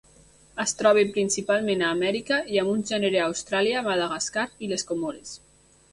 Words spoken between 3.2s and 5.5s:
a Austràlia, Madagascar i les Comores.